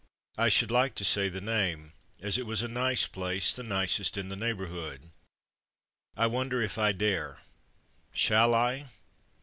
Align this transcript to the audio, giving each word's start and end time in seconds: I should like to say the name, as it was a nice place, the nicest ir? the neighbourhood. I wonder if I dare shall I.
I 0.35 0.49
should 0.49 0.71
like 0.71 0.95
to 0.95 1.05
say 1.05 1.29
the 1.29 1.39
name, 1.41 1.93
as 2.21 2.39
it 2.39 2.47
was 2.47 2.63
a 2.63 2.67
nice 2.67 3.05
place, 3.05 3.53
the 3.53 3.61
nicest 3.61 4.17
ir? 4.17 4.23
the 4.23 4.35
neighbourhood. 4.35 5.11
I 6.17 6.25
wonder 6.25 6.59
if 6.59 6.79
I 6.79 6.91
dare 6.91 7.37
shall 8.11 8.55
I. 8.55 8.87